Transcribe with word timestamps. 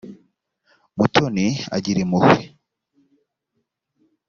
mutoni 0.97 1.47
agira 1.75 1.99
impuhwe. 2.05 2.41